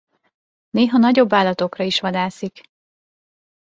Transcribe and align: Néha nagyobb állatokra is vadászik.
Néha 0.69 0.97
nagyobb 0.97 1.33
állatokra 1.33 1.83
is 1.83 1.99
vadászik. 1.99 2.61